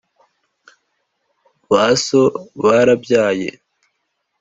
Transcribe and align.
ba 1.69 1.83
so 2.05 2.21
barabyaye, 2.63 3.49